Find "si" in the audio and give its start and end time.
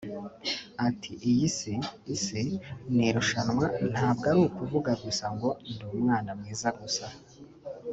1.57-1.73